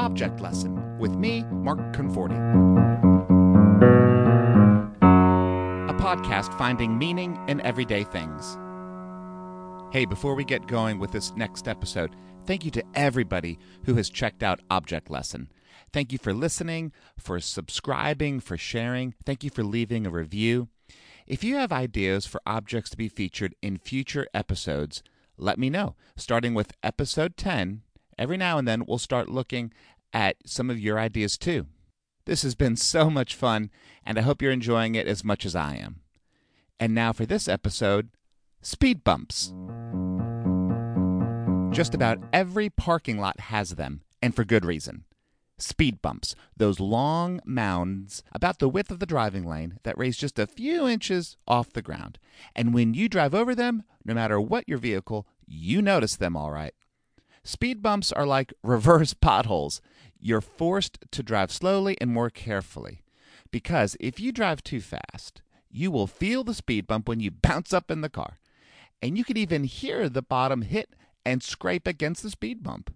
Object 0.00 0.40
Lesson 0.40 0.98
with 0.98 1.14
me, 1.14 1.44
Mark 1.52 1.78
Conforti. 1.94 2.38
A 5.90 5.92
podcast 5.92 6.56
finding 6.56 6.96
meaning 6.96 7.38
in 7.48 7.60
everyday 7.60 8.04
things. 8.04 8.56
Hey, 9.92 10.06
before 10.06 10.34
we 10.34 10.42
get 10.42 10.66
going 10.66 10.98
with 10.98 11.12
this 11.12 11.36
next 11.36 11.68
episode, 11.68 12.16
thank 12.46 12.64
you 12.64 12.70
to 12.70 12.84
everybody 12.94 13.58
who 13.84 13.96
has 13.96 14.08
checked 14.08 14.42
out 14.42 14.62
Object 14.70 15.10
Lesson. 15.10 15.52
Thank 15.92 16.12
you 16.12 16.18
for 16.18 16.32
listening, 16.32 16.92
for 17.18 17.38
subscribing, 17.38 18.40
for 18.40 18.56
sharing. 18.56 19.12
Thank 19.26 19.44
you 19.44 19.50
for 19.50 19.62
leaving 19.62 20.06
a 20.06 20.10
review. 20.10 20.68
If 21.26 21.44
you 21.44 21.56
have 21.56 21.72
ideas 21.72 22.24
for 22.24 22.40
objects 22.46 22.88
to 22.88 22.96
be 22.96 23.10
featured 23.10 23.54
in 23.60 23.76
future 23.76 24.26
episodes, 24.32 25.02
let 25.36 25.58
me 25.58 25.68
know. 25.68 25.94
Starting 26.16 26.54
with 26.54 26.72
episode 26.82 27.36
10, 27.36 27.82
every 28.20 28.36
now 28.36 28.58
and 28.58 28.68
then 28.68 28.84
we'll 28.86 28.98
start 28.98 29.30
looking 29.30 29.72
at 30.12 30.36
some 30.44 30.68
of 30.70 30.78
your 30.78 30.98
ideas 30.98 31.38
too. 31.38 31.66
This 32.26 32.42
has 32.42 32.54
been 32.54 32.76
so 32.76 33.08
much 33.08 33.34
fun, 33.34 33.70
and 34.04 34.18
I 34.18 34.22
hope 34.22 34.42
you're 34.42 34.52
enjoying 34.52 34.94
it 34.94 35.08
as 35.08 35.24
much 35.24 35.46
as 35.46 35.56
I 35.56 35.76
am. 35.76 36.00
And 36.78 36.94
now 36.94 37.12
for 37.12 37.26
this 37.26 37.48
episode 37.48 38.10
speed 38.60 39.02
bumps. 39.02 39.54
Just 41.74 41.94
about 41.94 42.18
every 42.32 42.68
parking 42.68 43.18
lot 43.18 43.40
has 43.40 43.70
them, 43.70 44.02
and 44.20 44.36
for 44.36 44.44
good 44.44 44.66
reason. 44.66 45.04
Speed 45.56 46.02
bumps, 46.02 46.34
those 46.56 46.80
long 46.80 47.40
mounds 47.44 48.22
about 48.32 48.58
the 48.58 48.68
width 48.68 48.90
of 48.90 48.98
the 48.98 49.06
driving 49.06 49.46
lane 49.46 49.78
that 49.82 49.96
raise 49.96 50.16
just 50.16 50.38
a 50.38 50.46
few 50.46 50.86
inches 50.86 51.36
off 51.46 51.72
the 51.72 51.82
ground. 51.82 52.18
And 52.54 52.74
when 52.74 52.92
you 52.92 53.08
drive 53.08 53.34
over 53.34 53.54
them, 53.54 53.82
no 54.04 54.14
matter 54.14 54.40
what 54.40 54.68
your 54.68 54.78
vehicle, 54.78 55.26
you 55.46 55.80
notice 55.80 56.16
them 56.16 56.36
all 56.36 56.50
right. 56.50 56.74
Speed 57.42 57.82
bumps 57.82 58.12
are 58.12 58.26
like 58.26 58.52
reverse 58.62 59.14
potholes. 59.14 59.80
You're 60.18 60.40
forced 60.40 60.98
to 61.10 61.22
drive 61.22 61.50
slowly 61.50 61.96
and 62.00 62.10
more 62.10 62.30
carefully. 62.30 63.02
Because 63.50 63.96
if 63.98 64.20
you 64.20 64.32
drive 64.32 64.62
too 64.62 64.80
fast, 64.80 65.42
you 65.70 65.90
will 65.90 66.06
feel 66.06 66.44
the 66.44 66.54
speed 66.54 66.86
bump 66.86 67.08
when 67.08 67.20
you 67.20 67.30
bounce 67.42 67.72
up 67.72 67.90
in 67.90 68.00
the 68.00 68.08
car. 68.08 68.38
And 69.02 69.16
you 69.16 69.24
can 69.24 69.36
even 69.36 69.64
hear 69.64 70.08
the 70.08 70.22
bottom 70.22 70.62
hit 70.62 70.94
and 71.24 71.42
scrape 71.42 71.86
against 71.86 72.22
the 72.22 72.30
speed 72.30 72.62
bump. 72.62 72.94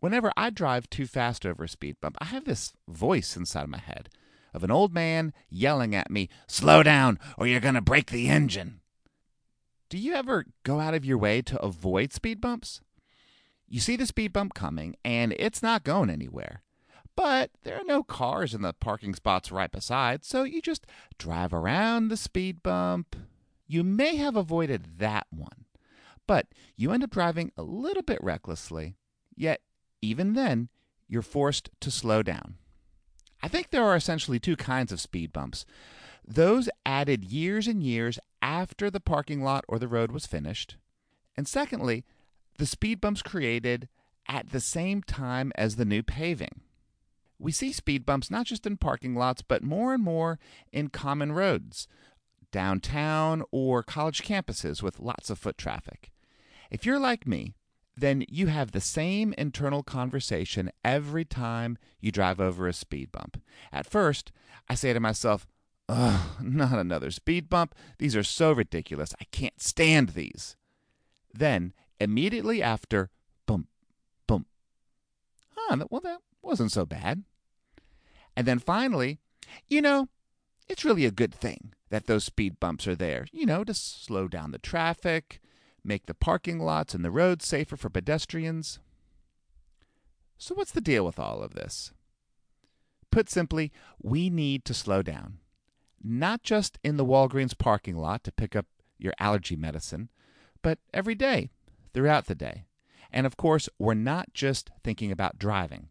Whenever 0.00 0.32
I 0.36 0.50
drive 0.50 0.88
too 0.90 1.06
fast 1.06 1.44
over 1.44 1.64
a 1.64 1.68
speed 1.68 1.96
bump, 2.00 2.16
I 2.20 2.26
have 2.26 2.44
this 2.44 2.72
voice 2.88 3.36
inside 3.36 3.64
of 3.64 3.70
my 3.70 3.78
head 3.78 4.08
of 4.54 4.64
an 4.64 4.70
old 4.70 4.92
man 4.92 5.32
yelling 5.48 5.94
at 5.94 6.10
me, 6.10 6.28
Slow 6.46 6.82
down, 6.82 7.18
or 7.36 7.46
you're 7.46 7.60
going 7.60 7.74
to 7.74 7.80
break 7.80 8.10
the 8.10 8.28
engine. 8.28 8.80
Do 9.88 9.98
you 9.98 10.14
ever 10.14 10.46
go 10.64 10.80
out 10.80 10.94
of 10.94 11.04
your 11.04 11.18
way 11.18 11.42
to 11.42 11.60
avoid 11.62 12.12
speed 12.12 12.40
bumps? 12.40 12.80
You 13.68 13.80
see 13.80 13.96
the 13.96 14.06
speed 14.06 14.32
bump 14.32 14.54
coming, 14.54 14.96
and 15.04 15.34
it's 15.38 15.62
not 15.62 15.84
going 15.84 16.10
anywhere. 16.10 16.62
But 17.14 17.50
there 17.64 17.76
are 17.76 17.84
no 17.84 18.02
cars 18.02 18.54
in 18.54 18.62
the 18.62 18.72
parking 18.72 19.14
spots 19.14 19.50
right 19.50 19.70
beside, 19.70 20.24
so 20.24 20.44
you 20.44 20.62
just 20.62 20.86
drive 21.18 21.52
around 21.52 22.08
the 22.08 22.16
speed 22.16 22.62
bump. 22.62 23.16
You 23.66 23.82
may 23.82 24.16
have 24.16 24.36
avoided 24.36 24.98
that 24.98 25.26
one, 25.30 25.66
but 26.26 26.46
you 26.76 26.92
end 26.92 27.04
up 27.04 27.10
driving 27.10 27.52
a 27.56 27.62
little 27.62 28.02
bit 28.02 28.22
recklessly, 28.22 28.96
yet, 29.36 29.60
even 30.00 30.34
then, 30.34 30.68
you're 31.08 31.22
forced 31.22 31.70
to 31.80 31.90
slow 31.90 32.22
down. 32.22 32.54
I 33.42 33.48
think 33.48 33.70
there 33.70 33.84
are 33.84 33.96
essentially 33.96 34.38
two 34.38 34.56
kinds 34.56 34.92
of 34.92 35.00
speed 35.00 35.32
bumps 35.32 35.64
those 36.26 36.68
added 36.84 37.24
years 37.24 37.66
and 37.66 37.82
years 37.82 38.18
after 38.42 38.90
the 38.90 39.00
parking 39.00 39.42
lot 39.42 39.64
or 39.66 39.78
the 39.78 39.88
road 39.88 40.12
was 40.12 40.26
finished, 40.26 40.76
and 41.36 41.48
secondly, 41.48 42.04
the 42.58 42.66
speed 42.66 43.00
bumps 43.00 43.22
created 43.22 43.88
at 44.28 44.50
the 44.50 44.60
same 44.60 45.02
time 45.02 45.52
as 45.56 45.76
the 45.76 45.84
new 45.84 46.02
paving. 46.02 46.60
We 47.38 47.52
see 47.52 47.72
speed 47.72 48.04
bumps 48.04 48.30
not 48.30 48.46
just 48.46 48.66
in 48.66 48.76
parking 48.76 49.14
lots, 49.14 49.42
but 49.42 49.62
more 49.62 49.94
and 49.94 50.02
more 50.02 50.38
in 50.72 50.88
common 50.88 51.32
roads, 51.32 51.86
downtown, 52.50 53.44
or 53.50 53.82
college 53.82 54.22
campuses 54.22 54.82
with 54.82 55.00
lots 55.00 55.30
of 55.30 55.38
foot 55.38 55.56
traffic. 55.56 56.10
If 56.70 56.84
you're 56.84 56.98
like 56.98 57.26
me, 57.26 57.54
then 57.96 58.24
you 58.28 58.48
have 58.48 58.72
the 58.72 58.80
same 58.80 59.32
internal 59.38 59.82
conversation 59.82 60.70
every 60.84 61.24
time 61.24 61.78
you 62.00 62.12
drive 62.12 62.40
over 62.40 62.66
a 62.68 62.72
speed 62.72 63.10
bump. 63.10 63.40
At 63.72 63.90
first, 63.90 64.30
I 64.68 64.74
say 64.74 64.92
to 64.92 65.00
myself, 65.00 65.46
Ugh, 65.88 66.42
not 66.42 66.78
another 66.78 67.10
speed 67.10 67.48
bump. 67.48 67.74
These 67.98 68.14
are 68.14 68.22
so 68.22 68.52
ridiculous. 68.52 69.14
I 69.20 69.24
can't 69.30 69.60
stand 69.60 70.10
these. 70.10 70.56
Then, 71.32 71.72
immediately 72.00 72.62
after, 72.62 73.10
boom, 73.46 73.68
boom. 74.26 74.46
Huh, 75.56 75.84
well, 75.90 76.00
that 76.02 76.20
wasn't 76.42 76.72
so 76.72 76.86
bad. 76.86 77.24
And 78.36 78.46
then 78.46 78.58
finally, 78.58 79.18
you 79.66 79.82
know, 79.82 80.08
it's 80.68 80.84
really 80.84 81.04
a 81.04 81.10
good 81.10 81.34
thing 81.34 81.72
that 81.90 82.06
those 82.06 82.24
speed 82.24 82.60
bumps 82.60 82.86
are 82.86 82.94
there, 82.94 83.26
you 83.32 83.46
know, 83.46 83.64
to 83.64 83.74
slow 83.74 84.28
down 84.28 84.50
the 84.50 84.58
traffic, 84.58 85.40
make 85.82 86.06
the 86.06 86.14
parking 86.14 86.58
lots 86.58 86.94
and 86.94 87.04
the 87.04 87.10
roads 87.10 87.46
safer 87.46 87.76
for 87.76 87.88
pedestrians. 87.88 88.78
So, 90.36 90.54
what's 90.54 90.72
the 90.72 90.80
deal 90.80 91.04
with 91.04 91.18
all 91.18 91.42
of 91.42 91.54
this? 91.54 91.92
Put 93.10 93.28
simply, 93.28 93.72
we 94.00 94.30
need 94.30 94.64
to 94.66 94.74
slow 94.74 95.02
down. 95.02 95.38
Not 96.02 96.42
just 96.42 96.78
in 96.84 96.96
the 96.96 97.04
Walgreens 97.04 97.56
parking 97.56 97.96
lot 97.96 98.22
to 98.24 98.32
pick 98.32 98.54
up 98.54 98.66
your 98.98 99.14
allergy 99.18 99.56
medicine, 99.56 100.10
but 100.62 100.78
every 100.92 101.14
day 101.14 101.50
throughout 101.92 102.26
the 102.26 102.34
day. 102.34 102.66
And 103.10 103.26
of 103.26 103.36
course, 103.36 103.68
we're 103.78 103.94
not 103.94 104.34
just 104.34 104.70
thinking 104.84 105.10
about 105.10 105.38
driving. 105.38 105.88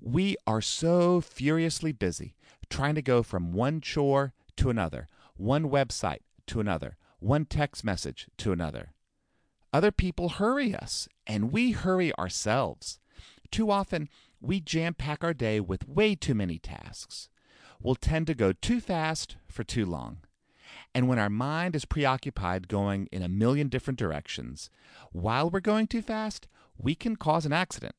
We 0.00 0.36
are 0.46 0.62
so 0.62 1.20
furiously 1.20 1.92
busy 1.92 2.34
trying 2.70 2.94
to 2.94 3.02
go 3.02 3.22
from 3.22 3.52
one 3.52 3.80
chore 3.80 4.32
to 4.56 4.70
another, 4.70 5.08
one 5.36 5.64
website 5.64 6.20
to 6.46 6.60
another, 6.60 6.96
one 7.18 7.44
text 7.44 7.84
message 7.84 8.28
to 8.38 8.52
another. 8.52 8.92
Other 9.72 9.92
people 9.92 10.30
hurry 10.30 10.74
us, 10.74 11.08
and 11.26 11.52
we 11.52 11.72
hurry 11.72 12.14
ourselves. 12.16 12.98
Too 13.50 13.70
often, 13.70 14.08
we 14.40 14.60
jam 14.60 14.94
pack 14.94 15.22
our 15.22 15.34
day 15.34 15.60
with 15.60 15.88
way 15.88 16.14
too 16.14 16.34
many 16.34 16.58
tasks. 16.58 17.28
We'll 17.80 17.94
tend 17.94 18.26
to 18.28 18.34
go 18.34 18.52
too 18.52 18.80
fast 18.80 19.36
for 19.48 19.64
too 19.64 19.86
long. 19.86 20.18
And 20.94 21.08
when 21.08 21.18
our 21.18 21.30
mind 21.30 21.76
is 21.76 21.84
preoccupied 21.84 22.68
going 22.68 23.08
in 23.12 23.22
a 23.22 23.28
million 23.28 23.68
different 23.68 23.98
directions, 23.98 24.70
while 25.12 25.50
we're 25.50 25.60
going 25.60 25.86
too 25.86 26.02
fast, 26.02 26.48
we 26.78 26.94
can 26.94 27.16
cause 27.16 27.46
an 27.46 27.52
accident. 27.52 27.94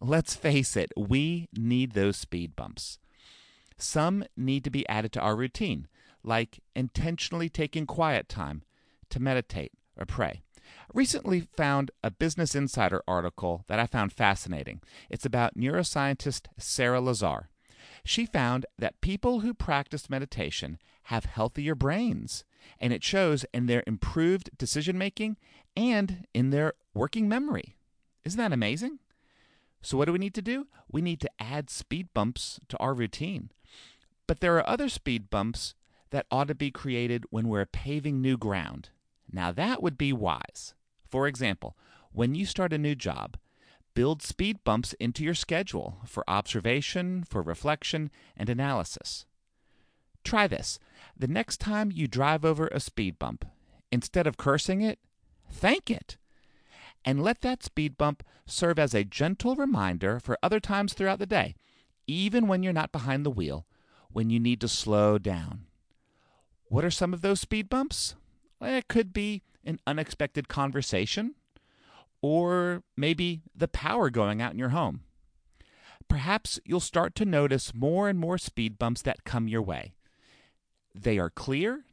Let's 0.00 0.34
face 0.34 0.76
it, 0.76 0.92
we 0.96 1.48
need 1.56 1.92
those 1.92 2.16
speed 2.16 2.54
bumps. 2.56 2.98
Some 3.78 4.24
need 4.36 4.64
to 4.64 4.70
be 4.70 4.88
added 4.88 5.12
to 5.12 5.20
our 5.20 5.36
routine, 5.36 5.88
like 6.22 6.60
intentionally 6.76 7.48
taking 7.48 7.86
quiet 7.86 8.28
time 8.28 8.62
to 9.10 9.20
meditate 9.20 9.72
or 9.96 10.06
pray. 10.06 10.42
Recently 10.92 11.40
found 11.40 11.90
a 12.02 12.10
Business 12.10 12.54
Insider 12.54 13.02
article 13.06 13.64
that 13.68 13.78
I 13.78 13.86
found 13.86 14.12
fascinating. 14.12 14.80
It's 15.10 15.26
about 15.26 15.56
neuroscientist 15.56 16.46
Sara 16.58 17.00
Lazar. 17.00 17.48
She 18.04 18.26
found 18.26 18.66
that 18.78 19.00
people 19.00 19.40
who 19.40 19.54
practice 19.54 20.10
meditation 20.10 20.78
have 21.04 21.24
healthier 21.24 21.74
brains, 21.74 22.44
and 22.78 22.92
it 22.92 23.02
shows 23.02 23.44
in 23.54 23.66
their 23.66 23.82
improved 23.86 24.50
decision 24.58 24.98
making 24.98 25.36
and 25.76 26.26
in 26.34 26.50
their 26.50 26.74
working 26.92 27.28
memory. 27.28 27.76
Isn't 28.24 28.38
that 28.38 28.52
amazing? 28.52 28.98
So, 29.82 29.98
what 29.98 30.06
do 30.06 30.12
we 30.12 30.18
need 30.18 30.34
to 30.34 30.42
do? 30.42 30.66
We 30.90 31.02
need 31.02 31.20
to 31.20 31.30
add 31.38 31.68
speed 31.70 32.08
bumps 32.14 32.60
to 32.68 32.78
our 32.78 32.94
routine. 32.94 33.50
But 34.26 34.40
there 34.40 34.56
are 34.56 34.68
other 34.68 34.88
speed 34.88 35.28
bumps 35.28 35.74
that 36.10 36.26
ought 36.30 36.48
to 36.48 36.54
be 36.54 36.70
created 36.70 37.24
when 37.30 37.48
we're 37.48 37.66
paving 37.66 38.20
new 38.20 38.38
ground. 38.38 38.90
Now, 39.30 39.52
that 39.52 39.82
would 39.82 39.98
be 39.98 40.12
wise. 40.12 40.74
For 41.10 41.26
example, 41.26 41.76
when 42.12 42.34
you 42.34 42.46
start 42.46 42.72
a 42.72 42.78
new 42.78 42.94
job, 42.94 43.36
build 43.94 44.22
speed 44.22 44.58
bumps 44.64 44.92
into 44.94 45.24
your 45.24 45.34
schedule 45.34 46.00
for 46.06 46.28
observation, 46.28 47.24
for 47.24 47.42
reflection, 47.42 48.10
and 48.36 48.48
analysis. 48.48 49.26
Try 50.24 50.46
this. 50.46 50.78
The 51.16 51.28
next 51.28 51.58
time 51.60 51.92
you 51.92 52.08
drive 52.08 52.44
over 52.44 52.68
a 52.68 52.80
speed 52.80 53.18
bump, 53.18 53.44
instead 53.92 54.26
of 54.26 54.36
cursing 54.36 54.80
it, 54.80 54.98
thank 55.50 55.90
it. 55.90 56.16
And 57.04 57.22
let 57.22 57.42
that 57.42 57.62
speed 57.62 57.98
bump 57.98 58.22
serve 58.46 58.78
as 58.78 58.94
a 58.94 59.04
gentle 59.04 59.54
reminder 59.54 60.18
for 60.18 60.38
other 60.42 60.60
times 60.60 60.94
throughout 60.94 61.18
the 61.18 61.26
day, 61.26 61.54
even 62.06 62.48
when 62.48 62.62
you're 62.62 62.72
not 62.72 62.92
behind 62.92 63.24
the 63.24 63.30
wheel, 63.30 63.66
when 64.10 64.30
you 64.30 64.40
need 64.40 64.60
to 64.62 64.68
slow 64.68 65.18
down. 65.18 65.66
What 66.68 66.84
are 66.84 66.90
some 66.90 67.12
of 67.12 67.20
those 67.20 67.40
speed 67.40 67.68
bumps? 67.68 68.14
It 68.60 68.88
could 68.88 69.12
be 69.12 69.42
an 69.64 69.78
unexpected 69.86 70.48
conversation, 70.48 71.34
or 72.24 72.82
maybe 72.96 73.42
the 73.54 73.68
power 73.68 74.08
going 74.08 74.40
out 74.40 74.50
in 74.50 74.58
your 74.58 74.70
home. 74.70 75.02
Perhaps 76.08 76.58
you'll 76.64 76.80
start 76.80 77.14
to 77.14 77.26
notice 77.26 77.74
more 77.74 78.08
and 78.08 78.18
more 78.18 78.38
speed 78.38 78.78
bumps 78.78 79.02
that 79.02 79.24
come 79.24 79.46
your 79.46 79.60
way. 79.60 79.92
They 80.94 81.18
are 81.18 81.28
clear, 81.28 81.84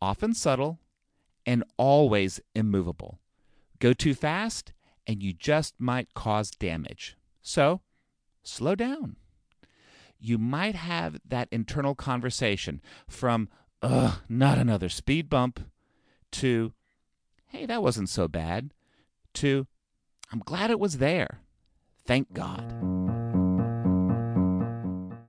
often 0.00 0.34
subtle, 0.34 0.80
and 1.46 1.62
always 1.76 2.40
immovable. 2.56 3.20
Go 3.78 3.92
too 3.92 4.14
fast, 4.14 4.72
and 5.06 5.22
you 5.22 5.32
just 5.32 5.76
might 5.78 6.12
cause 6.12 6.50
damage. 6.50 7.16
So, 7.40 7.82
slow 8.42 8.74
down. 8.74 9.14
You 10.18 10.38
might 10.38 10.74
have 10.74 11.20
that 11.24 11.46
internal 11.52 11.94
conversation 11.94 12.82
from, 13.08 13.48
ugh, 13.80 14.22
not 14.28 14.58
another 14.58 14.88
speed 14.88 15.30
bump, 15.30 15.60
to, 16.32 16.72
hey, 17.46 17.64
that 17.66 17.80
wasn't 17.80 18.08
so 18.08 18.26
bad, 18.26 18.72
to, 19.34 19.66
I'm 20.32 20.40
glad 20.40 20.70
it 20.70 20.80
was 20.80 20.98
there. 20.98 21.40
Thank 22.06 22.32
God. 22.32 23.01